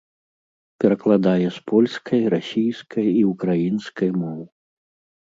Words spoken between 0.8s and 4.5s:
Перакладае з польскай, расійскай і ўкраінскай моў.